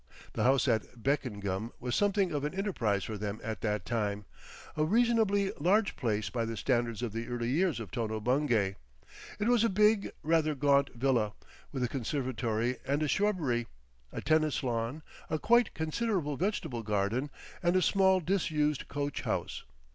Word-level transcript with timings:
The 0.33 0.41
house 0.45 0.67
at 0.67 1.03
Beckengham 1.03 1.73
was 1.79 1.95
something 1.95 2.31
of 2.31 2.43
an 2.43 2.55
enterprise 2.55 3.03
for 3.03 3.19
them 3.19 3.39
at 3.43 3.61
that 3.61 3.85
time, 3.85 4.25
a 4.75 4.83
reasonably 4.83 5.51
large 5.59 5.95
place 5.95 6.27
by 6.27 6.43
the 6.43 6.57
standards 6.57 7.03
of 7.03 7.13
the 7.13 7.27
early 7.27 7.49
years 7.49 7.79
of 7.79 7.91
Tono 7.91 8.19
Bungay. 8.19 8.77
It 9.37 9.47
was 9.47 9.63
a 9.63 9.69
big, 9.69 10.09
rather 10.23 10.55
gaunt 10.55 10.89
villa, 10.95 11.33
with 11.71 11.83
a 11.83 11.87
conservatory 11.87 12.77
and 12.83 13.03
a 13.03 13.07
shrubbery, 13.07 13.67
a 14.11 14.21
tennis 14.21 14.63
lawn, 14.63 15.03
a 15.29 15.37
quite 15.37 15.75
considerable 15.75 16.35
vegetable 16.35 16.81
garden, 16.81 17.29
and 17.61 17.75
a 17.75 17.81
small 17.83 18.19
disused 18.21 18.87
coach 18.87 19.21
house. 19.21 19.65